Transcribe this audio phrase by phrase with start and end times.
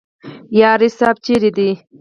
[0.59, 1.69] یاري صاحب چیرې دی؟